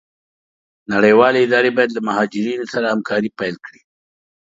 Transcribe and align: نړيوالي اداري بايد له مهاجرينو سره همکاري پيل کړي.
نړيوالي 0.93 1.39
اداري 1.41 1.71
بايد 1.75 1.91
له 1.93 2.01
مهاجرينو 2.07 2.65
سره 2.73 2.91
همکاري 2.93 3.29
پيل 3.39 3.55
کړي. 3.65 3.81